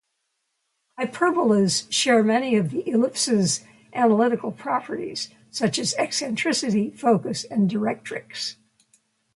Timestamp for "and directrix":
7.43-8.55